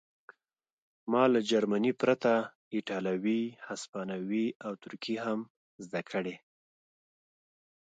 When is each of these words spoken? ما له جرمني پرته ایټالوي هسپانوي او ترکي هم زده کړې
ما 1.11 1.23
له 1.33 1.39
جرمني 1.49 1.93
پرته 2.01 2.31
ایټالوي 2.75 3.41
هسپانوي 3.67 4.47
او 4.65 4.71
ترکي 4.83 5.15
هم 5.25 5.39
زده 5.85 6.01
کړې 6.09 6.35